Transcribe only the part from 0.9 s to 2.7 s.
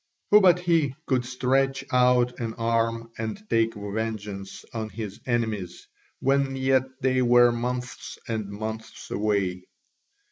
could stretch out an